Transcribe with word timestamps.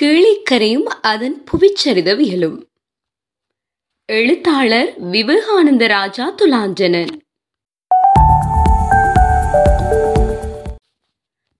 கீழிக்கரையும் 0.00 0.82
அதன் 0.82 1.44
புவிச்சரிதவியலும் 1.50 2.62
எழுத்தாளர் 4.06 4.94
விவேகானந்த 4.98 5.86
ராஜா 5.86 6.34
துலாஞ்சனன். 6.34 7.08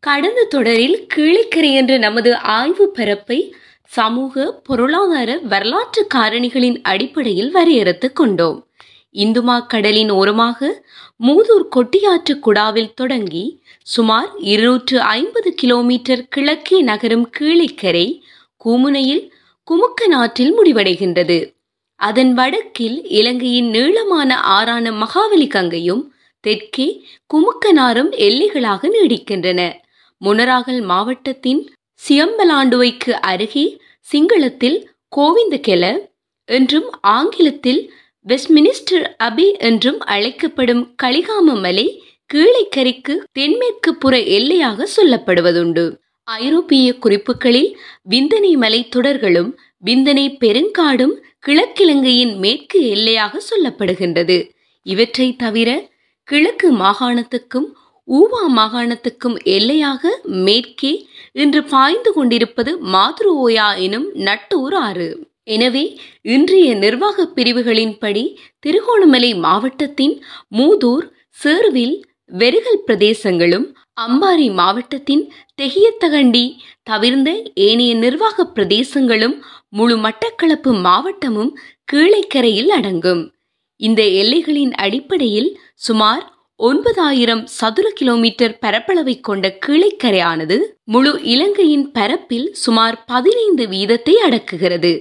கடந்த 0.01 0.45
தொடரில் 0.45 1.07
கீழிக்கரை 1.15 1.73
என்ற 1.75 1.99
நமது 1.99 2.37
ஆய்வு 2.37 2.91
பரப்பை 2.91 3.55
சமூக 3.85 4.61
பொருளாதார 4.65 5.39
வரலாற்று 5.39 6.07
காரணிகளின் 6.15 6.81
அடிப்படையில் 6.83 7.51
வரையறுத்துக் 7.51 8.17
கொண்டோம். 8.17 8.67
இந்துமா 9.25 9.57
கடலின் 9.67 10.11
ஓரமாக 10.11 10.69
மூதூர் 11.27 11.67
கொட்டியாற்று 11.77 12.35
குடாவில் 12.47 12.95
தொடங்கி 12.95 13.45
சுமார் 13.87 14.31
இருநூற்று 14.45 14.97
ஐம்பது 15.01 15.51
கிலோமீட்டர் 15.55 16.23
கிழக்கே 16.29 16.79
நகரும் 16.81 17.27
கீழிக்கரை 17.39 18.07
கூமுனையில் 18.65 19.25
குமுக்க 19.69 20.09
நாற்றில் 20.09 20.53
முடிவடைகின்றது. 20.59 21.39
அதன் 22.01 22.33
வடக்கில் 22.35 22.99
இலங்கையின் 23.11 23.71
நீளமான 23.71 24.31
ஆறான 24.57 24.93
மகாவலி 24.93 25.49
கங்கையும் 25.49 26.03
தெற்கே 26.45 26.89
குமுக்கனாரும் 27.35 28.11
எல்லைகளாக 28.27 28.91
நீடிக்கின்றன. 28.97 29.61
முனராகல் 30.21 30.83
மாவட்டத்தின் 30.83 31.63
சியம்பலாண்டுவைக்கு 32.01 33.13
அருகே 33.31 33.67
சிங்களத்தில் 34.07 34.79
கோவிந்தகெல 35.17 35.85
என்றும் 36.49 36.89
ஆங்கிலத்தில் 37.01 37.81
வெஸ்ட்மினிஸ்டர் 38.27 39.05
அபி 39.25 39.47
என்றும் 39.59 39.99
அழைக்கப்படும் 40.15 40.83
கலிகாம 41.03 41.55
மலை 41.65 41.87
கீழைக்கரைக்கு 42.31 43.15
தென்மேற்கு 43.33 43.91
புற 43.95 44.15
எல்லையாக 44.37 44.87
சொல்லப்படுவதுண்டு. 44.97 45.85
ஐரோப்பிய 46.29 46.87
குறிப்புகளில் 46.99 47.71
விந்தனை 48.11 48.53
மலைத்தொடர்களும் 48.63 49.51
விந்தனை 49.85 50.27
பெருங்காடும் 50.43 51.15
கிழக்கிழங்கையின் 51.47 52.35
மேற்கு 52.39 52.81
எல்லையாக 52.95 53.41
சொல்லப்படுகின்றது. 53.51 54.39
இவற்றை 54.87 55.29
தவிர 55.37 55.71
கிழக்கு 56.29 56.69
மாகாணத்துக்கும் 56.77 57.69
ஊவா 58.09 58.43
மாகாணத்துக்கும் 58.59 59.37
எல்லையாக 59.57 60.03
மேற்கே 60.47 60.93
இன்று 61.33 61.63
பாய்ந்து 61.65 62.11
கொண்டிருப்பது 62.13 62.73
மாதுருவோயா 62.95 63.69
எனும் 63.87 64.11
நட்டூர் 64.27 64.77
ஆறு. 64.89 65.09
எனவே 65.47 65.83
இன்றைய 66.23 66.69
நிர்வாக 66.75 67.27
பிரிவுகளின்படி 67.37 68.25
திருகோணமலை 68.67 69.31
மாவட்டத்தின் 69.39 70.15
மூதூர் 70.57 71.07
சேர்வில் 71.37 71.97
வெறுகல் 72.33 72.85
பிரதேசங்களும் 72.87 73.67
அம்பாறை 73.99 74.49
மாவட்டத்தின் 74.53 75.23
தெகியத்தகண்டி 75.63 76.45
தவிர்ந்த 76.83 77.31
ஏனைய 77.55 77.93
நிர்வாக 77.95 78.47
பிரதேசங்களும் 78.47 79.37
முழு 79.69 79.97
மட்டக்களப்பு 79.97 80.73
மாவட்டமும் 80.81 81.53
கீழைக்கரையில் 81.93 82.69
அடங்கும். 82.69 83.23
இந்த 83.81 84.03
எல்லைகளின் 84.21 84.73
அடிப்படையில் 84.77 85.51
சுமார் 85.87 86.25
ஒன்பதாயிரம் 86.61 87.43
சதுர 87.59 87.87
கிலோமீட்டர் 87.91 88.55
பரப்பளவை 88.63 89.17
கொண்ட 89.21 89.47
கீழைக்கரையானது 89.67 90.57
முழு 90.85 91.13
இலங்கையின் 91.33 91.87
பரப்பில் 91.91 92.49
சுமார் 92.55 92.97
பதினைந்து 93.07 93.67
வீதத்தை 93.67 94.15
அடக்குகிறது. 94.29 94.93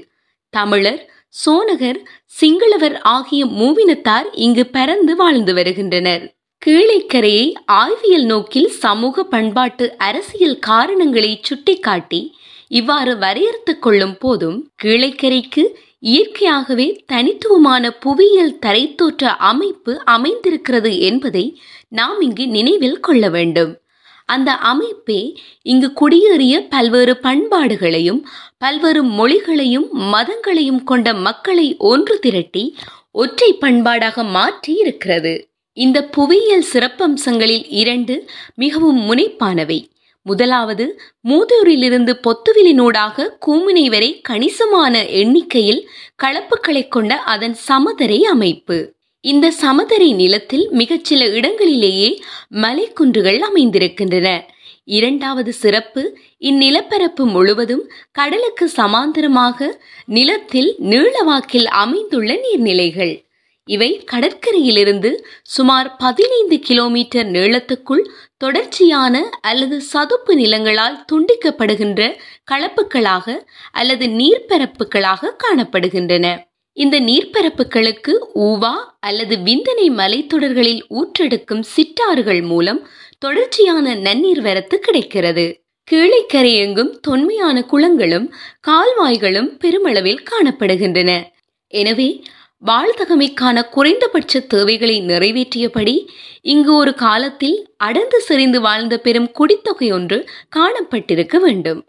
தமிழர் 0.58 1.02
சோனகர் 1.46 2.00
சிங்களவர் 2.40 2.98
ஆகிய 3.02 3.46
மூவினத்தார் 3.46 4.28
இங்கு 4.32 4.64
பரந்து 4.74 5.16
வாழ்ந்து 5.16 5.54
வருகின்றனர். 5.54 6.24
கீழைக்கரையை 6.66 7.48
ஆய்வியல் 7.72 8.26
நோக்கில் 8.26 8.70
சமூக 8.70 9.24
பண்பாட்டு 9.24 9.98
அரசியல் 9.98 10.60
காரணங்களை 10.60 11.40
சுட்டிக்காட்டி 11.42 12.22
இவ்வாறு 12.68 13.18
வரையறுத்துக் 13.18 13.82
கொள்ளும் 13.82 14.18
போதும் 14.18 14.60
கீழைக்கரைக்கு 14.84 15.64
இயற்கையாகவே 16.00 16.88
தனித்துவமான 17.06 17.92
புவியியல் 17.92 18.60
தரைத்தோற்ற 18.66 19.26
அமைப்பு 19.52 19.94
அமைந்திருக்கிறது 20.06 21.00
என்பதை 21.00 21.46
நாம் 21.90 22.22
இங்கு 22.22 22.48
நினைவில் 22.48 23.00
கொள்ள 23.00 23.30
வேண்டும். 23.30 23.72
அந்த 24.26 24.54
அமைப்பே 24.54 25.38
இங்கு 25.62 25.94
குடியேறிய 25.94 26.68
பல்வேறு 26.70 27.18
பண்பாடுகளையும் 27.24 28.22
பல்வேறு 28.58 29.04
மொழிகளையும் 29.04 29.88
மதங்களையும் 29.92 30.84
கொண்ட 30.84 31.14
மக்களை 31.14 31.78
ஒன்று 31.78 32.20
திரட்டி 32.20 32.76
ஒற்றை 33.12 33.58
பண்பாடாக 33.62 34.30
மாற்றி 34.30 34.74
இருக்கிறது 34.74 35.50
இந்த 35.74 36.04
புவியியல் 36.04 36.66
சிறப்பம்சங்களில் 36.74 37.66
இரண்டு 37.68 38.30
மிகவும் 38.56 39.00
முனைப்பானவை. 39.02 39.88
முதலாவது 40.22 41.02
மூதூரிலிருந்து 41.28 42.14
பொத்துவிலினூடாக 42.28 43.28
கூமுனை 43.46 43.90
வரை 43.90 44.22
கணிசமான 44.22 45.06
எண்ணிக்கையில் 45.06 45.90
கலப்புகளை 46.24 46.88
கொண்ட 46.88 47.20
அதன் 47.20 47.58
சமதரை 47.68 48.20
அமைப்பு. 48.20 48.95
இந்த 49.30 49.46
சமதரை 49.62 50.10
நிலத்தில் 50.16 50.66
மிகச்சில 50.72 51.28
இடங்களிலேயே 51.38 52.10
மலைக்குன்றுகள் 52.64 53.40
அமைந்திருக்கின்றன. 53.48 54.28
இரண்டாவது 54.98 55.52
சிறப்பு 55.54 56.02
இந்நிலப்பரப்பு 56.40 57.24
முழுவதும் 57.26 57.84
கடலுக்கு 58.12 58.66
சமாந்தரமாக 58.78 59.70
நிலத்தில் 60.18 60.70
நீளவாக்கில் 60.84 61.70
அமைந்துள்ள 61.84 62.32
நீர்நிலைகள். 62.46 63.14
இவை 63.68 63.92
கடற்கரையிலிருந்து 64.12 65.12
சுமார் 65.56 65.96
பதினைந்து 65.98 66.60
கிலோமீட்டர் 66.60 67.30
நீளத்துக்குள் 67.32 68.04
தொடர்ச்சியான 68.38 69.16
அல்லது 69.42 69.82
சதுப்பு 69.92 70.34
நிலங்களால் 70.38 70.98
துண்டிக்கப்படுகின்ற 71.12 72.02
களப்புகளாக 72.52 73.38
அல்லது 73.72 74.08
நீர்ப்பரப்புகளாக 74.20 75.38
காணப்படுகின்றன. 75.46 76.28
இந்த 76.78 77.00
நீர்ப்பரப்புகளுக்கு 77.00 78.14
ஊவா 78.36 78.74
அல்லது 79.00 79.36
விந்தனை 79.38 79.88
மலைத்தொடர்களில் 80.00 80.82
ஊற்றெடுக்கும் 80.90 81.64
சிற்றாறுகள் 81.76 82.42
மூலம் 82.44 82.82
தொடர்ச்சியான 83.20 83.96
நன்னீர் 83.96 84.42
வரத்து 84.42 84.80
கிடைக்கிறது. 84.80 85.46
கீழைக்கரையெங்கும் 85.92 86.92
தொன்மையான 87.02 87.58
குளங்களும் 87.64 88.28
கால்வாய்களும் 88.68 89.50
பெருமளவில் 89.58 90.22
காணப்படுகின்றன. 90.32 91.12
எனவே 91.68 92.10
வாழ்தகமைக்கான 92.64 93.58
குறைந்தபட்ச 93.70 94.40
தேவைகளை 94.48 94.98
நிறைவேற்றியபடி 95.02 95.96
இங்கு 96.42 96.74
ஒரு 96.74 96.94
காலத்தில் 96.94 97.58
அடர்ந்து 97.78 98.20
செறிந்து 98.20 98.62
வாழ்ந்த 98.62 98.96
பெரும் 98.98 99.32
குடித்தொகை 99.32 99.90
ஒன்று 99.92 100.18
காணப்பட்டிருக்க 100.56 101.38
வேண்டும். 101.40 101.82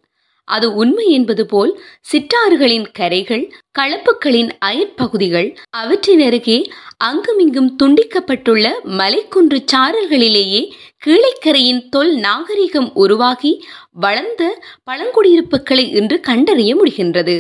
அது 0.48 0.74
உண்மை 0.74 1.06
என்பது 1.10 1.44
போல் 1.46 1.72
சிற்றாறுகளின் 2.12 2.86
கரைகள் 2.92 3.44
களப்புகளின் 3.78 4.50
அயற்பகுதிகள் 4.58 5.48
அவற்றின் 5.70 6.20
அருகே 6.20 6.58
அங்குமிங்கும் 7.04 7.70
துண்டிக்கப்பட்டுள்ள 7.82 8.66
மலைக்குன்று 8.98 9.58
சாரல்களிலேயே 9.72 10.62
கீழைக்கரையின் 11.06 11.82
தொல் 11.88 12.14
நாகரிகம் 12.18 12.90
உருவாகி 12.94 13.52
வளர்ந்த 14.00 14.42
பழங்குடியிருப்புகளை 14.90 15.84
இன்று 15.92 16.20
கண்டறிய 16.20 16.72
முடிகின்றது. 16.76 17.36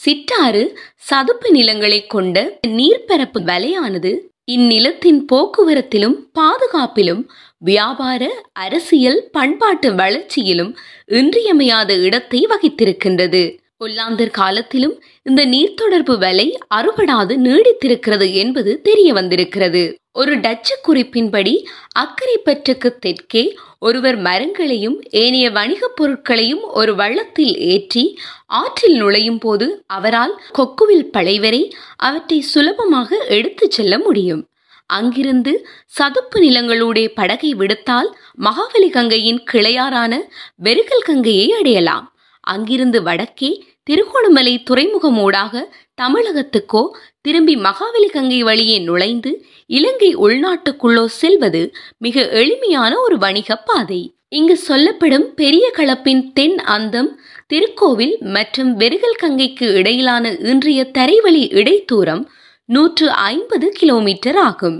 சிற்றாறு 0.00 0.62
சதுப்பு 0.96 1.50
நிலங்களை 1.50 2.06
கொண்ட 2.06 2.38
நீர்ப்பரப்பு 2.68 3.40
வலையானது 3.40 4.10
இந்நிலத்தின் 4.44 5.20
போக்குவரத்திலும் 5.32 6.16
பாதுகாப்பிலும் 6.34 7.22
வியாபார 7.58 8.22
அரசியல் 8.52 9.28
பண்பாட்டு 9.32 9.94
வளர்ச்சியிலும் 9.94 10.76
இன்றியமையாத 11.06 11.94
இடத்தை 11.94 12.46
வகித்திருக்கின்றது. 12.46 13.58
ஒல்லாந்தர் 13.84 14.30
காலத்திலும் 14.30 15.02
இந்த 15.22 15.46
நீர்த்தொடர்பு 15.46 16.18
வலை 16.18 16.58
அறுபடாது 16.74 17.34
நீடித்திருக்கிறது 17.36 18.34
என்பது 18.34 18.80
தெரிய 18.80 19.12
வந்திருக்கிறது. 19.12 19.82
ஒரு 20.12 20.40
டச்சு 20.40 20.80
குறிப்பின்படி 20.88 21.54
அக்கரைப்பற்றுக்கு 21.98 22.98
தெற்கே 22.98 23.56
ஒருவர் 23.78 24.16
மரங்களையும் 24.16 25.02
ஏனைய 25.10 25.50
வணிகப் 25.50 25.96
பொருட்களையும் 25.96 26.62
ஒரு 26.62 26.94
வள்ளத்தில் 26.94 27.58
ஏற்றி 27.58 28.18
ஆற்றில் 28.46 28.96
நுழையும் 28.96 29.38
போது 29.38 29.82
அவரால் 29.86 30.40
கொக்குவில் 30.58 31.10
பழைவரை 31.12 31.72
அவற்றை 31.96 32.40
சுலபமாக 32.40 33.16
எடுத்துச் 33.28 33.70
செல்ல 33.70 33.98
முடியும். 33.98 34.46
அங்கிருந்து 34.86 35.52
சதுப்பு 35.86 36.40
நிலங்களூடே 36.40 37.04
படகை 37.14 37.54
விடுத்தால் 37.54 38.10
மகாவலி 38.40 38.90
கங்கையின் 38.90 39.40
கிளையாறான 39.52 40.12
வெறுகல் 40.56 41.06
கங்கையை 41.06 41.48
அடையலாம். 41.52 42.06
அங்கிருந்து 42.40 43.02
வடக்கே 43.02 43.50
திருகோணமலை 43.82 44.54
துறைமுகமூடாக 44.70 45.62
தமிழகத்துக்கோ 46.02 46.82
திரும்பி 47.20 47.56
மகாவலி 47.56 48.08
கங்கை 48.12 48.42
வழியே 48.42 48.78
நுழைந்து 48.78 49.30
இலங்கை 49.66 50.10
உள்நாட்டுக்குள்ளோ 50.16 51.04
செல்வது 51.20 51.62
மிக 51.98 52.28
எளிமையான 52.42 52.92
ஒரு 53.00 53.18
வணிக 53.18 53.56
பாதை. 53.56 54.00
இங்கு 54.28 54.56
சொல்லப்படும் 54.56 55.26
பெரிய 55.34 55.64
களப்பின் 55.76 56.22
தென் 56.32 56.56
அந்தம் 56.76 57.10
திருக்கோவில் 57.52 58.16
மற்றும் 58.18 58.70
வெறுகல் 58.76 59.20
கங்கைக்கு 59.22 59.66
இடையிலான 59.74 60.32
இன்றைய 60.50 60.90
தரைவழி 60.98 61.44
இடைத்தூரம் 61.60 62.22
நூற்று 62.68 63.10
ஐம்பது 63.10 63.66
கிலோமீட்டர் 63.70 64.36
ஆகும். 64.36 64.78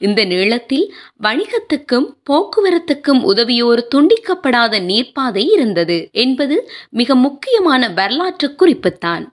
இந்த 0.00 0.24
நீளத்தில் 0.24 0.86
வணிகத்துக்கும் 1.22 2.08
போக்குவரத்துக்கும் 2.30 3.22
உதவியோர் 3.22 3.82
துண்டிக்கப்படாத 3.94 4.80
நீர்ப்பாதை 4.90 5.44
இருந்தது 5.52 6.08
என்பது 6.12 6.56
மிக 6.90 7.14
முக்கியமான 7.14 7.88
வரலாற்று 7.90 8.48
குறிப்புத்தான். 8.58 9.24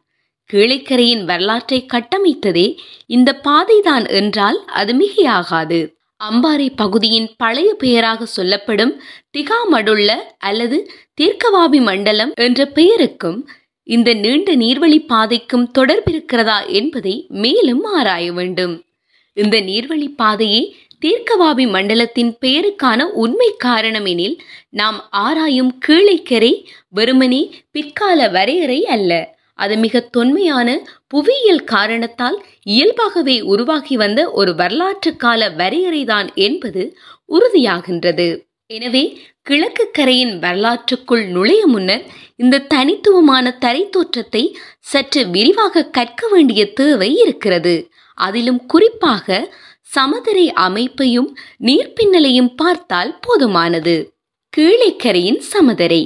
கீழைக்கரையின் 0.50 1.24
வரலாற்றை 1.24 1.86
கட்டமைத்ததே 1.94 2.68
இந்த 3.08 3.40
பாதைதான் 3.44 4.10
என்றால் 4.10 4.66
அது 4.66 4.94
மிகையாகாது. 4.94 5.80
அம்பாறை 6.24 6.68
பகுதியின் 6.76 7.30
பழைய 7.38 7.74
பெயராக 7.74 8.26
சொல்லப்படும் 8.26 8.94
திகாமடுள்ள 9.38 10.12
அல்லது 10.38 10.78
தீர்க்கவாபி 11.22 11.82
மண்டலம் 11.82 12.32
என்ற 12.36 12.66
பெயருக்கும் 12.66 13.40
இந்த 13.88 14.10
நீண்ட 14.14 14.50
நீர்வழி 14.56 15.00
பாதைக்கும் 15.06 15.66
தொடர்பிருக்கிறதா 15.78 16.58
என்பதை 16.80 17.16
மேலும் 17.44 17.84
ஆராய 17.98 18.26
வேண்டும். 18.32 18.76
இந்த 19.38 19.56
நீர்வழி 19.62 20.08
பாதையே 20.22 20.62
தீர்க்கவாபி 21.06 21.66
மண்டலத்தின் 21.72 22.32
பெயருக்கான 22.42 23.02
உண்மை 23.24 23.50
காரணம் 23.58 24.06
எனில் 24.06 24.38
நாம் 24.70 25.00
ஆராயும் 25.26 25.72
கீழைக்கரை 25.88 26.54
வெறுமனே 26.90 27.42
பிற்கால 27.72 28.30
வரையறை 28.30 28.80
அல்ல. 28.96 29.12
அது 29.60 29.76
மிக 29.78 30.00
தொன்மையான 30.16 30.70
புவியியல் 31.08 31.64
காரணத்தால் 31.64 32.38
இயல்பாகவே 32.64 33.38
உருவாகி 33.54 33.96
வந்த 33.96 34.20
ஒரு 34.32 34.52
வரலாற்று 34.56 35.12
கால 35.16 35.50
வரையறைதான் 35.60 36.30
என்பது 36.48 36.84
உறுதியாகின்றது. 37.36 38.28
எனவே 38.70 39.04
கிழக்கு 39.42 39.86
கரையின் 39.92 40.36
வரலாற்றுக்குள் 40.40 41.24
நுழைய 41.28 41.64
முன்னர் 41.68 42.04
இந்த 42.40 42.66
தனித்துவமான 42.74 43.58
தரை 43.58 43.90
தோற்றத்தை 43.90 44.44
சற்று 44.80 45.28
விரிவாக 45.28 45.86
கற்க 45.90 46.28
வேண்டிய 46.28 46.74
தேவை 46.74 47.10
இருக்கிறது. 47.16 47.76
அதிலும் 48.18 48.66
குறிப்பாக 48.66 49.28
சமதரை 49.96 50.46
அமைப்பையும் 50.54 51.30
நீர்ப்பின்னலையும் 51.62 52.52
பார்த்தால் 52.56 53.20
போதுமானது. 53.28 53.96
கீழைக்கரையின் 54.58 55.42
சமதரை. 55.54 56.04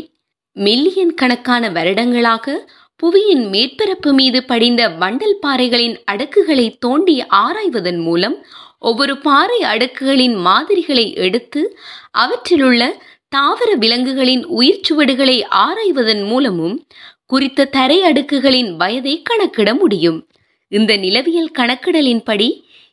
மில்லியன் 0.56 1.14
கணக்கான 1.14 1.70
வருடங்களாக 1.72 2.56
புவியின் 3.04 3.44
மேற்பரப்பு 3.50 4.14
மீது 4.14 4.40
படிந்த 4.44 4.90
வண்டல் 4.90 5.38
பாறைகளின் 5.42 5.98
அடுக்குகளை 6.12 6.78
தோண்டி 6.80 7.16
ஆராய்வதன் 7.36 8.00
மூலம் 8.02 8.38
ஒவ்வொரு 8.80 9.18
பாறை 9.18 9.60
அடுக்குகளின் 9.64 10.38
மாதிரிகளை 10.38 11.06
எடுத்து 11.16 11.62
அவற்றிலுள்ள 12.12 12.82
தாவர 13.32 13.76
விலங்குகளின் 13.76 14.46
உயிர் 14.46 14.82
சுவடுகளை 14.82 15.46
ஆராய்வதன் 15.56 16.28
மூலமும் 16.28 16.88
குறித்த 17.26 17.66
தரை 17.66 18.02
அடுக்குகளின் 18.02 18.76
வயதை 18.76 19.22
கணக்கிட 19.22 19.74
முடியும். 19.76 20.28
இந்த 20.68 20.98
நிலவியல் 20.98 21.52
கணக்கிடலின்படி 21.60 22.48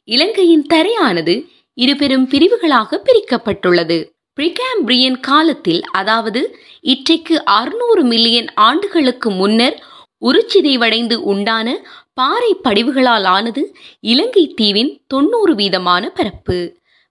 இலங்கையின் 0.05 0.67
தரையானது 0.75 1.35
இருபெரும் 1.75 2.27
பிரிவுகளாக 2.27 3.01
பிரிக்கப்பட்டுள்ளது. 3.07 3.99
பிரிகாம்பிரியன் 4.39 5.21
காலத்தில் 5.21 5.83
அதாவது 5.93 6.59
இற்றைக்கு 6.81 7.45
அறுநூறு 7.45 8.03
மில்லியன் 8.03 8.49
ஆண்டுகளுக்கு 8.55 9.31
முன்னர் 9.31 9.77
உருச்சிதைவடைந்து 10.23 11.15
உண்டான 11.15 11.69
பாறை 12.15 12.57
படிவுகளால் 12.65 13.27
ஆனது 13.37 13.63
இலங்கை 14.01 14.53
தீவின் 14.57 14.93
தொண்ணூறு 15.07 15.55
வீதமான 15.55 16.05
பரப்பு. 16.15 16.59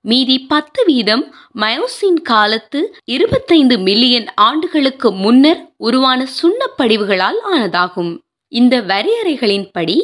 மீதி 0.05 0.35
பத்து 0.39 0.85
வீதம் 0.85 1.23
மயோசின் 1.55 2.19
காலத்து 2.23 2.79
இருபத்தைந்து 3.05 3.79
மில்லியன் 3.79 4.33
ஆண்டுகளுக்கு 4.33 5.11
முன்னர் 5.11 5.61
உருவான 5.77 6.27
சுண்ணப்படிவுகளால் 6.37 7.39
ஆனதாகும். 7.51 8.11
இந்த 8.51 8.81
வரையறைகளின்படி 8.81 9.97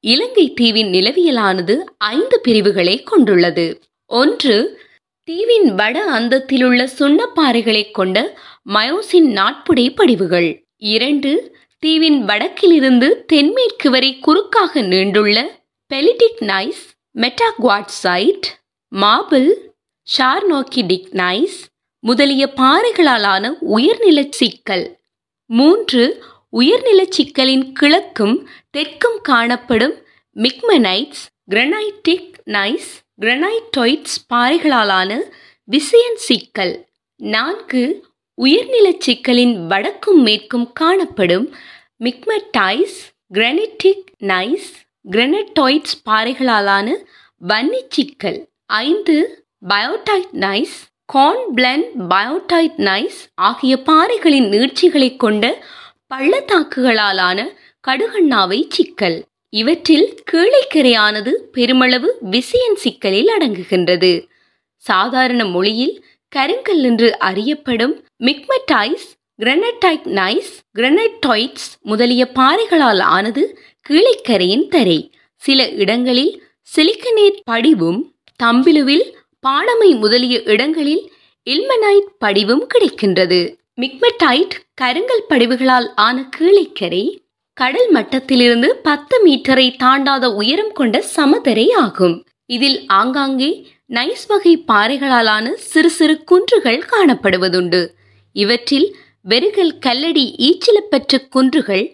இலங்கை 0.00 0.46
தீவின் 0.52 0.90
நிலவியலானது 0.92 1.76
ஐந்து 1.96 2.40
பிரிவுகளை 2.40 3.02
கொண்டுள்ளது. 3.02 3.66
ஒன்று 4.10 4.56
தீவின் 5.28 5.68
வட 5.74 6.20
அந்தத்திலுள்ள 6.20 6.80
சுண்ணப்பாறைகளை 6.98 7.90
கொண்ட 7.90 8.18
மயோசின் 8.74 9.30
நாட்புடை 9.38 9.86
படிவுகள். 9.90 10.50
இரண்டு 10.94 11.32
தீவின் 11.82 12.20
வடக்கிலிருந்து 12.24 13.08
தென்மேற்கு 13.24 13.90
வரை 13.90 14.10
குறுக்காக 14.18 14.82
நீண்டுள்ள 14.82 15.38
pelitic 15.90 16.42
gneiss 16.52 16.84
metaquartzite 17.14 18.46
marble 19.00 19.72
charnockite 20.18 21.08
gneiss 21.10 21.56
முதலிய 21.98 22.52
பாறைகளாலான 22.56 23.48
உயர்நில 23.60 24.26
சிக்கல். 24.30 24.98
மூன்று 25.46 26.24
உயர்நில 26.48 27.02
சிக்கலின் 27.02 27.72
கிழக்கும் 27.80 28.46
தெற்கும் 28.70 29.20
காணப்படும் 29.22 29.94
மிக்மனைட்ஸ் 30.36 31.24
கிரனைட்டிக் 31.50 32.30
நைஸ் 32.44 32.92
கிரனைட்டோய்ட்ஸ் 33.20 34.16
பாறைகளாலான 34.34 35.20
விசயன் 35.64 36.16
சிக்கல். 36.16 36.86
நான்கு 37.16 38.06
உயர்நில 38.34 38.90
சிக்கலின் 38.90 39.66
வடக்கும் 39.66 40.22
மேற்கும் 40.22 40.72
காணப்படும் 40.72 41.54
மிக்மடைஸ் 42.00 42.98
கிரனிட்டிக் 43.34 44.04
நைஸ் 44.18 44.72
கிரனட்டோய்ட்ஸ் 45.10 46.00
பாறைகளாலான 46.10 46.94
வன்னி 47.48 47.82
சிக்கல். 47.88 48.52
ஐந்து 48.66 49.44
biotite 49.68 50.32
gneiss 50.32 50.76
hornblende 51.54 51.88
biotite 52.08 52.76
gneiss 52.76 53.18
ஆகிய 53.34 53.82
பாறைகளின் 53.82 54.50
நீட்சிகளை 54.50 55.16
கொண்ட 55.16 55.64
பள்ளத்தாக்குகளாலான 56.14 57.46
கடுகண்ணாவை 57.88 58.64
சிக்கல். 58.68 59.24
இவற்றில் 59.48 60.22
கீழைக்கரையானது 60.32 61.30
பெருமளவு 61.30 62.16
விசயன் 62.20 62.76
சிக்கலில் 62.76 63.30
அடங்குகின்றது. 63.38 64.28
சாதாரண 64.76 65.44
மொழியில் 65.44 66.04
கருங்கல் 66.28 66.82
என்று 66.82 67.18
அறியப்படும் 67.18 68.04
மிக்மடைஸ் 68.24 69.06
கிரனடைட் 69.42 70.06
நைஸ் 70.20 70.52
கிரனட்டாய்ட்ஸ் 70.78 71.68
முதலிய 71.80 72.30
பாறைகளால் 72.34 73.00
ஆனது 73.00 73.58
கீழைக்கரையின் 73.88 74.68
தரை. 74.68 75.12
சில 75.36 75.68
இடங்களில் 75.68 76.42
சிலிக்கனேட் 76.76 77.40
படிவும் 77.44 78.13
தம்பிலுவில் 78.40 79.06
பாடமை 79.44 79.90
முதலிய 79.98 80.36
இடங்களில் 80.44 81.04
இல்மனைட் 81.46 82.08
படிவும் 82.18 82.64
கிடைக்கின்றது. 82.72 83.40
மிக்மடைட் 83.82 84.54
கருங்கல் 84.74 85.28
படிவுகளால் 85.28 85.88
ஆன 86.06 86.16
கீழைக்கரை 86.36 87.04
கடல் 87.56 87.90
மட்டத்திலிருந்து 87.92 88.68
பத்து 88.82 89.16
மீட்டரை 89.26 89.66
தாண்டாத 89.82 90.24
உயரம் 90.34 90.72
கொண்ட 90.72 91.04
சமதரை 91.16 91.66
ஆகும். 91.84 92.16
இதில் 92.46 92.78
ஆங்காங்கே 92.86 93.50
நைஸ் 93.94 94.26
வகை 94.28 94.54
பாறைகளாலான 94.68 95.52
சிறு 95.70 95.90
சிறு 95.90 96.14
குன்றுகள் 96.24 96.80
காணப்படுவதுண்டு. 96.92 97.82
இவற்றில் 98.36 98.88
வெறுகல் 99.22 99.74
கல்லடி 99.78 100.24
ஈச்சிலப்பெற்ற 100.48 101.18
குன்றுகள் 101.28 101.84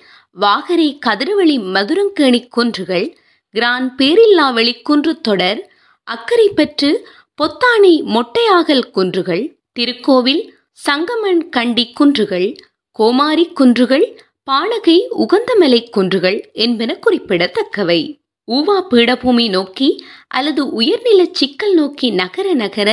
வாகரை 0.41 0.89
கதிரவழி 1.07 1.57
மதுரங்கேணி 1.75 2.41
குன்றுகள் 2.49 3.07
கிரான் 3.55 3.89
பேரில்லாவெளி 3.99 4.75
குன்று 4.83 5.13
தொடர் 5.21 5.61
அக்கரைப்பற்று 6.11 6.91
பொத்தானை 7.39 7.93
மொட்டையாகல் 8.05 8.91
குன்றுகள் 8.91 9.43
திருக்கோவில் 9.79 10.43
சங்கமன் 10.89 11.49
கண்டி 11.49 11.93
குன்றுகள் 11.93 12.57
கோமாரி 12.91 13.45
குன்றுகள் 13.53 14.07
பாலகை 14.45 14.97
உகந்தமலை 15.19 15.91
குன்றுகள் 15.91 16.51
என்பன 16.53 16.99
குறிப்பிடத்தக்கவை. 16.99 18.01
ஊவா 18.49 18.79
பீடபூமி 18.91 19.49
நோக்கி 19.49 20.05
அல்லது 20.29 20.63
உயர்நில 20.71 21.27
சிக்கல் 21.33 21.75
நோக்கி 21.75 22.11
நகர 22.11 22.55
நகர 22.55 22.89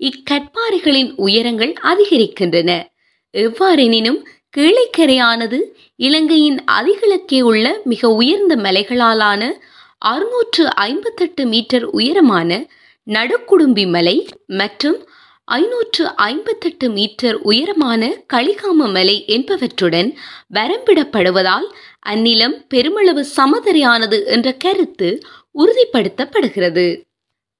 இக்கட்பாறைகளின் 0.00 1.10
உயரங்கள் 1.16 1.72
அதிகரிக்கின்றன. 1.82 2.70
எவ்வாறெனினும் 3.34 4.20
கீழைக்கரையானது 4.56 5.58
இலங்கையின் 5.96 6.64
அதிகிழக்கே 6.64 7.40
உள்ள 7.40 7.80
மிக 7.84 8.08
உயர்ந்த 8.10 8.56
மலைகளாலான 8.56 9.42
அறுநூற்று 10.02 10.64
ஐம்பத்தெட்டு 10.82 11.42
மீட்டர் 11.46 11.86
உயரமான 11.90 12.50
நடுக்குடும்பி 13.06 13.84
மலை 13.88 14.16
மற்றும் 14.46 14.98
ஐநூற்று 15.48 16.04
ஐம்பத்தெட்டு 16.14 16.86
மீட்டர் 16.90 17.36
உயரமான 17.42 18.02
களிகாம 18.32 18.88
மலை 18.92 19.16
என்பவற்றுடன் 19.26 20.10
வரம்பிடப்படுவதால் 20.54 21.66
அந்நிலம் 22.06 22.56
பெருமளவு 22.68 23.22
சமதரையானது 23.36 24.18
என்ற 24.26 24.48
கருத்து 24.54 25.08
உறுதிப்படுத்தப்படுகிறது. 25.58 26.86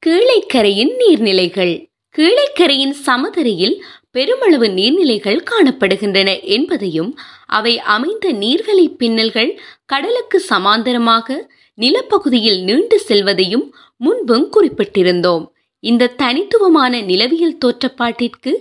கீழைக்கரையின் 0.03 0.93
நீர்நிலைகள். 1.01 1.75
கீழைக்கரையின் 2.15 2.95
சமதரையில் 3.07 3.77
பெருமளவு 4.11 4.69
நீர்நிலைகள் 4.69 5.41
காணப்படுகின்றன 5.51 6.31
என்பதையும் 6.49 7.11
அவை 7.47 7.75
அமைந்த 7.79 8.33
நீர்வழி 8.33 8.87
பின்னல்கள் 8.99 9.53
கடலுக்கு 9.85 10.39
சமாந்தரமாக 10.49 11.39
நிலப்பகுதியில் 11.83 12.61
நீண்டு 12.63 12.97
செல்வதையும் 13.01 13.67
முன்பும் 13.97 14.47
குறிப்பிட்டிருந்தோம். 14.57 15.45
இந்த 15.85 16.13
தனித்துவமான 16.23 16.93
நிலவியல் 17.01 17.61
தோற்றப்பாட்டிற்கு 17.65 18.53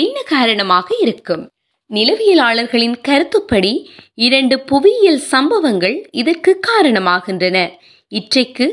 என்ன 0.00 0.16
காரணமாக 0.22 0.88
இருக்கும்? 1.00 1.44
நிலவியலாளர்களின் 1.90 2.96
கருத்துப்படி 3.00 3.72
இரண்டு 4.26 4.56
புவியியல் 4.60 5.22
சம்பவங்கள் 5.32 5.96
இதற்கு 6.12 6.52
காரணமாகின்றன. 6.66 7.56
இற்றைக்கு 8.12 8.66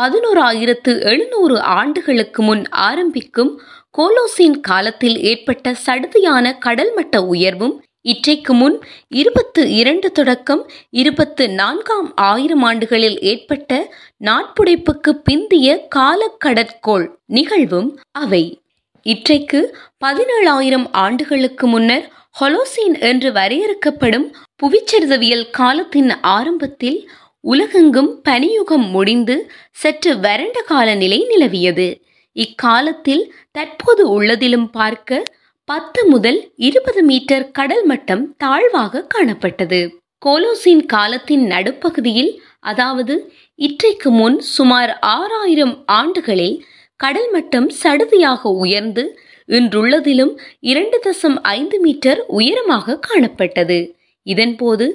பதினோராயிரத்து 0.00 0.92
எழுநூறு 1.10 1.56
ஆண்டுகளுக்கு 1.78 2.40
முன் 2.42 2.62
ஆரம்பிக்கும் 2.86 3.52
கோலோசின் 3.98 4.56
காலத்தில் 4.68 5.16
ஏற்பட்ட 5.30 5.72
சடுதியான 5.86 6.52
கடல்மட்ட 6.66 7.16
உயர்வும் 7.32 7.74
இற்றைக்கு 8.04 8.52
முன் 8.54 8.76
இருபத்து 9.08 9.62
இரண்டு 9.70 10.12
தொடக்கம் 10.12 10.62
இருபத்து 10.90 11.44
நான்காம் 11.50 12.16
ஆயிரம் 12.16 12.62
ஆண்டுகளில் 12.62 13.18
ஏற்பட்ட 13.20 13.94
நாட்புடைப்புக்கு 14.24 15.10
பிந்திய 15.30 15.68
காலக்கடற்கோள் 15.96 17.06
நிகழ்வும் 17.26 17.90
அவை. 18.12 18.62
இற்றைக்கு 19.06 19.60
பதினேழாயிரம் 20.04 20.86
ஆண்டுகளுக்கு 20.92 21.66
முன்னர் 21.66 22.06
ஹொலோசீன் 22.40 22.96
என்று 23.00 23.32
வரையறுக்கப்படும் 23.32 24.26
புவிச்சரிதவியல் 24.62 25.50
காலத்தின் 25.50 26.10
ஆரம்பத்தில் 26.10 27.10
உலகெங்கும் 27.40 28.10
பனியுகம் 28.28 28.86
முடிந்து 28.90 29.36
சற்று 29.72 30.18
வறண்ட 30.18 30.60
காலநிலை 30.60 31.26
நிலவியது. 31.26 31.88
இக்காலத்தில் 32.36 33.24
தற்போது 33.50 34.02
உள்ளதிலும் 34.10 34.70
பார்க்க 34.70 35.22
பத்து 35.70 36.06
முதல் 36.06 36.38
இருபது 36.56 37.02
மீட்டர் 37.02 37.50
கடல் 37.50 37.84
மட்டம் 37.84 38.36
தாழ்வாக 38.36 39.02
காணப்பட்டது. 39.14 39.80
கோலோசின் 40.26 40.86
காலத்தின் 40.86 41.44
நடுப்பகுதியில் 41.46 42.32
அதாவது 42.60 43.32
இற்றைக்கு 43.54 44.10
முன் 44.10 44.38
சுமார் 44.38 44.98
ஆறாயிரம் 44.98 45.82
ஆண்டுகளில் 45.86 46.64
கடல் 46.96 47.30
மட்டம் 47.30 47.68
சடுதியாக 47.82 48.40
உயர்ந்து 48.42 49.04
இன்றுள்ளதிலும் 49.48 50.32
இரண்டு 50.60 51.00
தசம் 51.06 51.38
ஐந்து 51.42 51.80
மீட்டர் 51.80 52.26
உயரமாக 52.26 52.98
காணப்பட்டது. 53.08 53.78
இதன்போது 54.26 54.88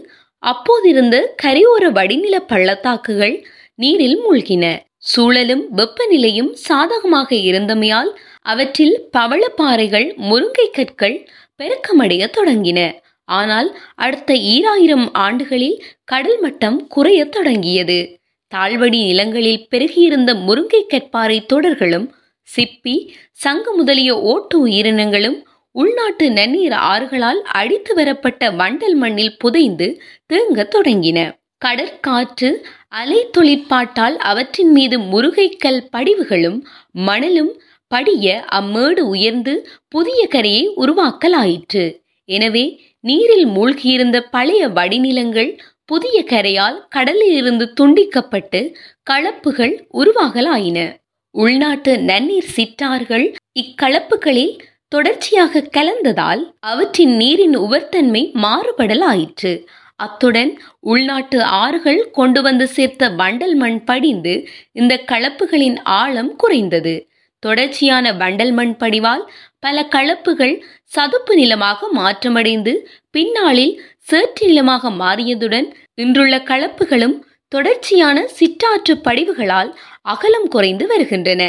அப்போதிருந்த 0.44 1.18
கரையோர 1.44 1.86
வடிநில 1.92 2.36
பள்ளத்தாக்குகள் 2.48 3.48
நீரில் 3.76 4.20
மூழ்கின. 4.26 4.66
சூழலும் 5.06 5.64
வெப்பநிலையும் 5.76 6.52
சாதகமாக 6.68 7.30
இருந்தமையால் 7.50 8.12
அவற்றில் 8.42 8.96
பவளப்பாறைகள் 9.18 10.08
முருங்கை 10.30 10.68
கற்கள் 10.72 11.18
பெருக்கமடைய 11.60 12.24
தொடங்கின. 12.38 12.80
ஆனால் 13.30 13.70
அடுத்த 13.96 14.34
ஈராயிரம் 14.54 15.14
ஆண்டுகளில் 15.14 15.78
கடல் 16.04 16.40
மட்டம் 16.40 16.88
குறைய 16.88 17.26
தொடங்கியது. 17.26 18.00
தாழ்வடி 18.52 19.00
நிலங்களில் 19.06 19.68
பெருகியிருந்த 19.70 20.34
முருங்கை 20.48 20.82
கற்பாறை 20.88 21.40
தொடர்களும் 21.54 22.08
சிப்பி 22.48 22.96
சங்கு 23.32 23.72
முதலிய 23.76 24.12
ஓட்டு 24.22 24.60
உயிரினங்களும் 24.60 25.38
உள்நாட்டு 25.76 26.26
நன்னீர் 26.30 26.76
ஆறுகளால் 26.92 27.42
அடித்து 27.54 27.94
வரப்பட்ட 27.94 28.52
வண்டல் 28.52 28.96
மண்ணில் 28.96 29.38
புதைந்து 29.38 29.88
தேங்கத் 30.34 30.74
தொடங்கின. 30.76 31.20
கடற்காற்று 31.62 32.50
அலை 32.90 33.20
தொழிற்பாட்டால் 33.38 34.18
அவற்றின் 34.30 34.72
மீது 34.72 34.98
முருகைக்கல் 35.00 35.80
படிவுகளும் 35.96 36.60
மணலும் 37.08 37.54
படிய 37.92 38.46
அம்மேடு 38.60 39.02
உயர்ந்து 39.14 39.54
புதிய 39.88 40.28
கரையை 40.28 40.64
உருவாக்கலாயிற்று. 40.78 41.86
எனவே 42.30 42.66
நீரில் 43.00 43.48
மூழ்கியிருந்த 43.48 44.18
பழைய 44.36 44.62
வடிநிலங்கள் 44.70 45.52
புதிய 45.86 46.18
கரையால் 46.24 46.78
கடலில் 46.90 47.36
இருந்து 47.36 47.66
துண்டிக்கப்பட்டு 47.80 48.62
களப்புகள் 49.12 49.74
உருவாகலாயின. 49.94 50.80
உள்நாட்டு 51.36 51.94
நன்னீர் 51.98 52.54
சிற்றார்கள் 52.56 53.26
இக்களப்புகளில் 53.54 54.56
தொடர்ச்சியாக 54.88 55.62
கலந்ததால் 55.78 56.42
அவற்றின் 56.60 57.14
நீரின் 57.16 57.56
உவர்த்தன்மை 57.58 58.22
மாறுபடலாயிற்று. 58.46 59.54
அத்துடன் 60.00 60.52
உள்நாட்டு 60.80 61.44
ஆறுகள் 61.44 62.02
கொண்டு 62.12 62.42
வந்து 62.42 62.68
சேர்த்த 62.68 63.10
வண்டல் 63.10 63.56
மண் 63.56 63.84
படிந்து 63.84 64.34
இந்த 64.72 64.94
களப்புகளின் 65.12 65.78
ஆழம் 65.84 66.36
குறைந்தது. 66.36 66.96
தொடர்ச்சியான 67.40 68.12
வண்டல் 68.14 68.54
மண் 68.54 68.76
படிவால் 68.80 69.24
பல 69.60 69.88
களப்புகள் 69.96 70.56
சதுப்பு 70.86 71.36
நிலமாக 71.36 71.88
மாற்றமடைந்து 71.96 72.74
பின்னாளில் 73.12 73.76
சேற்று 74.00 74.48
நிலமாக 74.48 74.90
மாறியதுடன் 74.90 75.68
இன்றுள்ள 75.96 76.36
களப்புகளும் 76.38 77.16
தொடர்ச்சியான 77.52 78.18
சிற்றாற்று 78.40 78.94
படிவுகளால் 79.04 79.72
அகலம் 80.02 80.48
குறைந்து 80.48 80.88
வருகின்றன. 80.88 81.44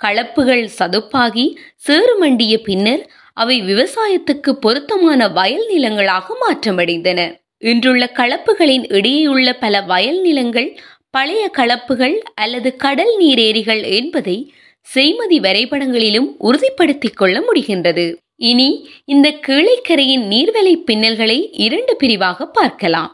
களப்புகள் 0.00 0.64
சதுப்பாகி 0.78 1.46
சேறுமண்டிய 1.86 2.54
பின்னர் 2.62 3.02
அவை 3.34 3.56
விவசாயத்துக்கு 3.62 4.50
பொருத்தமான 4.64 5.28
வயல் 5.28 5.66
நிலங்களாக 5.68 6.36
மாற்றமடைந்தன. 6.44 7.20
இன்றுள்ள 7.62 8.04
களப்புகளின் 8.14 8.84
இடையேயுள்ள 8.88 9.52
பல 9.60 9.80
வயல் 9.82 10.20
நிலங்கள் 10.20 10.78
பழைய 11.10 11.50
களப்புகள் 11.58 12.16
அல்லது 12.34 12.76
கடல் 12.76 13.12
நீரேரிகள் 13.20 13.82
என்பதை 13.90 14.52
செய்மதி 14.94 15.38
வரைபடங்களிலும் 15.38 16.28
உறுதிப்படுத்திக் 16.38 17.16
கொள்ள 17.16 17.36
முடிகின்றது. 17.40 18.16
இனி 18.36 18.88
இந்த 19.04 19.28
கீழைக்கரையின் 19.46 20.24
நீர்வலை 20.32 20.74
பின்னல்களை 20.86 21.38
இரண்டு 21.52 21.96
பிரிவாக 21.96 22.46
பார்க்கலாம். 22.46 23.12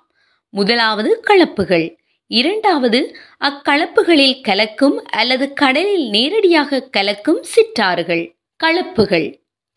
முதலாவது 0.55 1.23
களப்புகள் 1.29 1.87
இரண்டாவது 2.31 3.00
அக்களப்புகளில் 3.41 4.41
கலக்கும் 4.41 5.05
அல்லது 5.12 5.53
கடலில் 5.53 6.07
நேரடியாக 6.09 6.81
கலக்கும் 6.81 7.43
சிற்றாறுகள். 7.55 8.25
களப்புகள் 8.65 9.29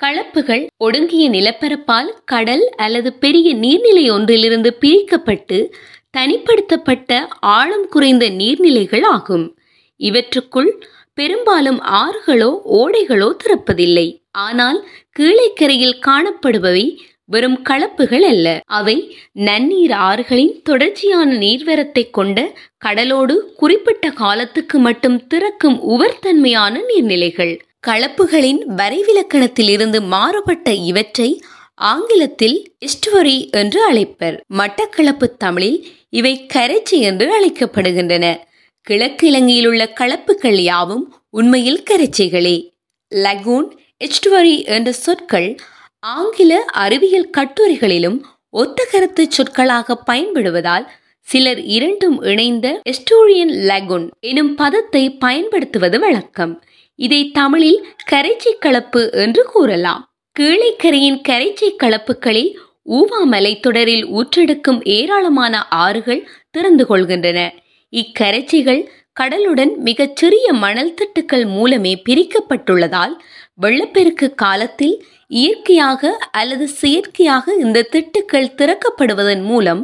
களப்புகள் 0.04 0.68
ஒடுங்கிய 0.78 1.30
நிலப்பரப்பால் 1.30 2.10
கடல் 2.26 2.70
அல்லது 2.76 3.14
பெரிய 3.14 3.56
நீர்நிலை 3.56 4.04
ஒன்றிலிருந்து 4.12 4.70
பிரிக்கப்பட்டு 4.82 5.58
தனிப்படுத்தப்பட்ட 6.18 7.20
ஆழம் 7.40 7.88
குறைந்த 7.90 8.30
நீர்நிலைகள் 8.30 9.06
ஆகும். 9.06 9.58
இவற்றுக்குள் 9.96 10.72
பெரும்பாலும் 11.14 11.80
ஆறுகளோ 12.02 12.52
ஓடைகளோ 12.80 13.30
திறப்பதில்லை. 13.44 14.08
ஆனால் 14.32 14.80
கீழைக்கரையில் 15.20 15.98
காணப்படுபவை 16.08 16.86
வெறும் 17.26 17.60
களப்புகள் 17.70 18.26
அல்ல. 18.32 18.48
அவை 18.66 18.98
நன்னீர் 19.34 19.96
ஆறுகளின் 20.10 20.54
தொடர்ச்சியான 20.62 21.30
நீர்வரத்தை 21.34 22.10
கொண்ட 22.10 22.38
கடலோடு 22.78 23.36
குறிப்பிட்ட 23.58 24.10
காலத்துக்கு 24.10 24.80
மட்டும் 24.80 25.28
திறக்கும் 25.28 25.78
உவர்த்தன்மையான 25.90 26.82
நீர்நிலைகள். 26.92 27.54
களப்புகளின் 27.88 28.62
வரைவிலக்கணத்திலிருந்து 28.78 30.02
மாறுபட்ட 30.02 30.72
இவற்றை 30.72 31.42
ஆங்கிலத்தில் 31.76 32.76
இஸ்டுவரி 32.86 33.52
என்று 33.52 33.94
அழைப்பர். 33.94 34.40
மட்டக்களப்பு 34.54 35.28
தமிழில் 35.38 35.88
இவை 36.10 36.46
கரைச்சி 36.54 36.90
என்று 36.90 37.26
அழைக்கப்படுகின்றன. 37.36 38.38
கிழக்கு 38.82 39.28
இலங்கையில் 39.28 39.68
உள்ள 39.68 39.94
கலப்புகள் 40.00 40.60
யாவும் 40.72 41.06
உண்மையில் 41.30 41.84
கரைச்சிகளே. 41.90 42.70
லகூன் 43.10 43.78
எஸ்டுவரி 44.06 44.66
என்ற 44.66 44.92
சொற்கள் 44.92 45.56
ஆங்கில 46.00 46.64
அறிவியல் 46.64 47.30
கட்டுரைகளிலும் 47.38 48.20
ஒத்த 48.50 48.88
கருத்து 48.92 49.32
சொற்களாக 49.32 49.96
பயன்படுவதால் 49.96 50.86
சிலர் 51.20 51.62
இரண்டும் 51.62 52.22
இணைந்த 52.22 52.82
எஸ்டோரியன் 52.90 53.54
லகுன் 53.72 54.12
எனும் 54.20 54.56
பதத்தை 54.56 55.10
பயன்படுத்துவது 55.10 56.00
வழக்கம். 56.00 56.64
இதை 57.00 57.22
தமிழில் 57.32 57.82
கரைச்சி 58.12 58.52
கலப்பு 58.60 59.02
என்று 59.24 59.44
கூறலாம். 59.54 60.02
கீழைக்கரையின் 60.36 61.20
கரைச்சி 61.30 61.68
கலப்புகளில் 61.84 62.52
ஊவா 62.90 63.20
மலைத்தொடரில் 63.32 64.06
ஊற்றெடுக்கும் 64.18 64.80
ஏராளமான 64.98 65.56
ஆறுகள் 65.84 66.22
திறந்து 66.52 66.84
கொள்கின்றன. 66.90 67.40
இக்கரைச்சிகள் 67.94 68.82
கடலுடன் 69.20 69.74
மிகச் 69.88 70.16
சிறிய 70.16 70.48
மணல் 70.64 70.94
திட்டுக்கள் 70.94 71.46
மூலமே 71.56 71.94
பிரிக்கப்பட்டுள்ளதால் 72.10 73.16
வெள்ளப்பெருக்கு 73.62 74.28
காலத்தில் 74.36 74.96
இயற்கையாக 75.42 76.12
அல்லது 76.32 76.66
செயற்கையாக 76.82 77.56
இந்த 77.64 77.88
திட்டுக்கள் 77.94 78.54
திறக்கப்படுவதன் 78.60 79.44
மூலம் 79.44 79.82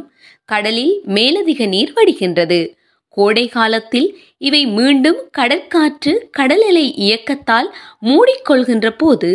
கடலில் 0.48 0.94
மேலதிக 1.16 1.66
நீர் 1.66 1.92
வடிகின்றது. 1.96 2.60
கோடை 3.16 3.48
காலத்தில் 3.48 4.08
இவை 4.38 4.66
மீண்டும் 4.66 5.20
கடற்காற்று 5.38 6.12
கடல் 6.30 6.64
இயக்கத்தால் 6.96 7.68
மூடிக்கொள்கின்ற 8.02 8.90
போது 8.90 9.30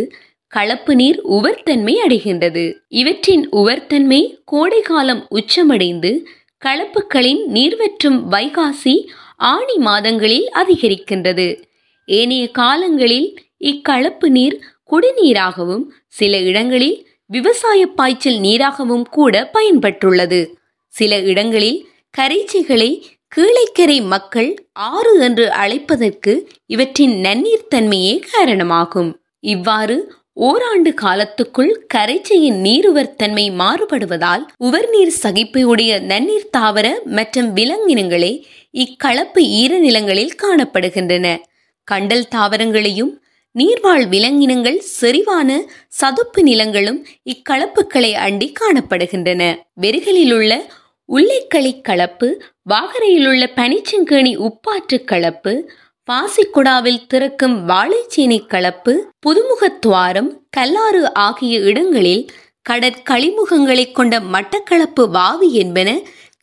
கலப்பு 0.48 0.96
நீர் 0.96 1.20
உவர்த்தன்மை 1.30 1.96
அடைகின்றது. 2.08 2.64
இவற்றின் 2.88 3.50
உவர்த்தன்மை 3.50 4.22
கோடை 4.46 4.82
காலம் 4.82 5.28
உச்சமடைந்து 5.32 6.12
கலப்புகளின் 6.66 7.42
நீர்வற்றும் 7.54 8.20
வைகாசி 8.32 9.08
ஆணி 9.38 9.78
மாதங்களில் 9.78 10.50
அதிகரிக்கின்றது. 10.54 11.64
ஏனைய 12.06 12.52
காலங்களில் 12.52 13.30
இக்களப்பு 13.60 14.28
நீர் 14.28 14.58
குடிநீராகவும் 14.92 15.86
சில 16.08 16.38
இடங்களில் 16.38 17.08
விவசாய 17.26 17.88
பாய்ச்சல் 17.88 18.40
நீராகவும் 18.40 19.06
கூட 19.10 19.50
பயன்பட்டுள்ளது. 19.54 20.42
சில 20.88 21.20
இடங்களில் 21.20 21.88
கரைச்சிகளை 22.18 23.02
கீழைக்கரை 23.32 23.98
மக்கள் 24.04 24.50
ஆறு 24.72 25.12
என்று 25.20 25.44
அழைப்பதற்கு 25.50 26.34
இவற்றின் 26.66 27.14
நன்னீர் 27.18 27.70
தன்மையே 27.76 28.16
காரணமாகும். 28.32 29.12
இவ்வாறு 29.40 29.96
ஓராண்டு 30.34 30.92
காலத்துக்குள் 31.02 31.72
கரைச்சையின் 31.94 32.60
நீருவர்த்தன்மை 32.66 33.46
மாறுபடுவதால் 33.62 34.44
உவர்நீர் 34.58 35.14
சகிப்பையுடைய 35.24 36.00
நன்னீர் 36.02 36.52
தாவர 36.58 36.88
மற்றும் 37.06 37.50
விலங்கினங்களே 37.56 38.34
இக்கலப்பு 38.72 39.44
ஈரநிலங்களில் 39.62 40.36
காணப்படுகின்றன. 40.44 41.26
கண்டல் 41.88 42.28
தாவரங்களையும் 42.36 43.14
நீர்வாழ் 43.56 44.06
விலங்கினங்கள் 44.08 44.82
செறிவான 45.02 45.50
சதுப்பு 45.88 46.44
நிலங்களும் 46.44 47.00
இக்கலப்புகளை 47.26 48.12
அண்டி 48.28 48.50
காணப்படுகின்றன. 48.60 49.42
வெறுகளிலுள்ள 49.82 50.54
உள்ளைக்களி 51.12 51.72
கலப்பு 51.82 52.28
வாகரையிலுள்ள 52.70 53.44
பனிச்சங்கேணி 53.56 54.32
உப்பாற்று 54.48 54.98
கலப்பு 55.04 55.54
பாசிக்குடாவில் 56.08 57.02
திறக்கும் 57.08 57.56
வாழைச்சேனி 57.70 58.38
கலப்பு 58.46 58.94
புதுமுகத்துவாரம் 59.26 60.30
கல்லாறு 60.50 61.02
ஆகிய 61.14 61.60
இடங்களில் 61.60 62.24
கடற்களிமுகங்களை 62.70 63.92
கொண்ட 63.92 64.20
மட்டக்களப்பு 64.20 65.04
வாவி 65.10 65.50
என்பன 65.54 65.90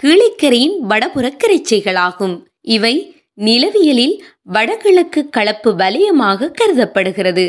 கீழிக்கரையின் 0.03 0.77
வடபுறக்கரைச்சைகளாகும் 0.91 2.37
இவை 2.69 2.95
நிலவியலில் 3.39 4.17
வடகிழக்கு 4.43 5.21
கலப்பு 5.29 5.71
வலயமாக 5.77 6.53
கருதப்படுகிறது. 6.61 7.47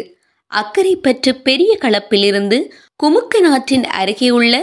அக்கறை 0.52 0.96
பற்று 0.96 1.32
பெரிய 1.36 1.72
களப்பிலிருந்து 1.82 2.58
குமுக்கநாற்றின் 3.04 3.86
அருகே 3.92 4.30
உள்ள 4.30 4.54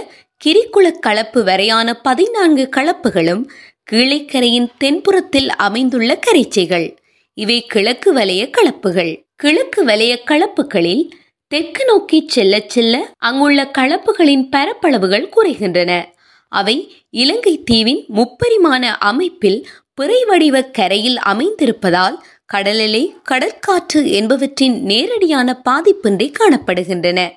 கிரிக்குளக் 0.45 1.01
களப்பு 1.07 1.43
வரையான 1.43 1.95
பதினான்கு 1.95 2.69
களப்புகளும் 2.77 3.45
கீழைக்கரையின் 3.93 4.69
தென்புறத்தில் 4.79 5.49
அமைந்துள்ள 5.49 6.19
கரைச்சைகள். 6.27 6.97
இவை 7.35 7.65
கிழக்கு 7.67 8.15
வலய 8.15 8.51
களப்புகள் 8.51 9.13
கிழக்கு 9.37 9.85
வலய 9.85 10.19
களப்புகளில் 10.25 11.11
தெற்கு 11.49 11.85
நோக்கி 11.85 12.25
செல்ல 12.29 12.61
செல்ல 12.67 13.11
அங்குள்ள 13.19 13.71
களப்புகளின் 13.79 14.49
பரப்பளவுகள் 14.57 15.31
குறைகின்றன. 15.37 16.05
அவை 16.49 16.77
இலங்கை 17.11 17.63
தீவின் 17.63 18.05
முப்பரிமாண 18.15 18.83
அமைப்பில் 18.83 19.67
பிறை 19.95 20.25
வடிவ 20.25 20.63
கரையில் 20.63 21.19
அமைந்திருப்பதால் 21.27 22.17
கடலிலே 22.47 23.15
கடற்காற்று 23.31 24.01
என்பவற்றின் 24.11 24.83
நேரடியான 24.83 25.63
பாதிப்பின்றி 25.71 26.33
காணப்படுகின்றன. 26.39 27.31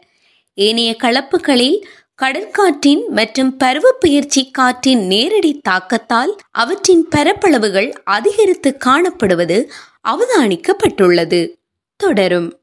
ஏனைய 0.53 0.95
களப்புகளில் 1.03 1.81
கடற்காற்றின் 2.21 3.07
மற்றும் 3.09 3.57
பருவப்பெயர்ச்சி 3.63 4.51
காற்றின் 4.51 5.07
நேரடி 5.07 5.61
தாக்கத்தால் 5.63 6.35
அவற்றின் 6.51 7.07
பரப்பளவுகள் 7.15 7.91
அதிகரித்து 8.03 8.77
காணப்படுவது 8.85 9.69
அவதானிக்கப்பட்டுள்ளது. 10.03 11.55
தொடரும். 11.95 12.58